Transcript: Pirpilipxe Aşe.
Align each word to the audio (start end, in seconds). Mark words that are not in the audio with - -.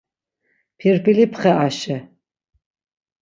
Pirpilipxe 0.77 1.51
Aşe. 1.65 1.97